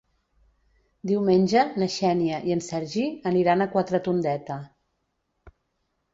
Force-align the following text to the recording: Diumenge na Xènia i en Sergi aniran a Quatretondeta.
Diumenge 1.11 1.65
na 1.81 1.87
Xènia 1.97 2.39
i 2.49 2.55
en 2.57 2.65
Sergi 2.69 3.05
aniran 3.33 3.63
a 3.63 3.69
Quatretondeta. 3.77 4.59